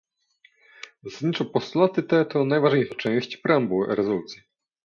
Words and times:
Zasadniczo 1.05 1.45
postulaty 1.45 2.03
te 2.03 2.25
to 2.25 2.45
najważniejsza 2.45 2.95
część 2.95 3.37
preambuły 3.37 3.95
rezolucji 3.95 4.41